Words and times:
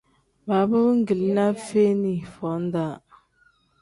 Baaba 0.51 0.77
wengilinaa 0.85 1.49
feeni 1.67 2.15
foo-daa. 2.33 2.91